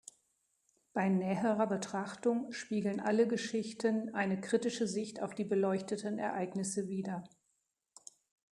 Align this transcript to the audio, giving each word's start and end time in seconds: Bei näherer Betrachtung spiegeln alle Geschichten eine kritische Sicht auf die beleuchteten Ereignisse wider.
Bei 0.93 1.09
näherer 1.09 1.67
Betrachtung 1.67 2.51
spiegeln 2.53 2.99
alle 3.01 3.27
Geschichten 3.27 4.15
eine 4.15 4.41
kritische 4.41 4.87
Sicht 4.87 5.21
auf 5.21 5.35
die 5.35 5.45
beleuchteten 5.45 6.17
Ereignisse 6.17 6.87
wider. 6.87 7.23